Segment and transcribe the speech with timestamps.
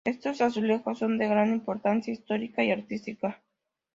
[0.03, 3.39] Estos azulejos son de gran importancia histórica y artística.